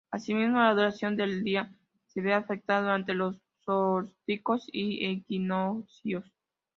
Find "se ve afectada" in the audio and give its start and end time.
2.07-2.81